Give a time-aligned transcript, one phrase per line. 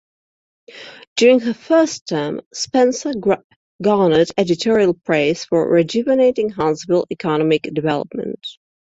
[1.15, 3.11] During her first term, Spencer
[3.83, 8.43] garnered editorial praise for rejuvenating Huntsville's economic development.